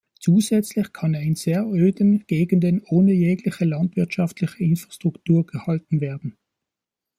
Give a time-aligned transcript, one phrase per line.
[0.19, 6.37] Zusätzlich kann er in sehr öden Gegenden ohne jegliche landwirtschaftliche Infrastruktur gehalten werden.